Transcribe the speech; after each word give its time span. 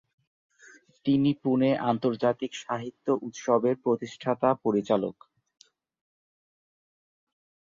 তিনি 1.05 1.31
পুনে 1.43 1.69
আন্তর্জাতিক 1.89 2.51
সাহিত্য 2.63 3.07
উৎসবের 3.21 3.75
প্রতিষ্ঠাতা-পরিচালক। 3.83 5.15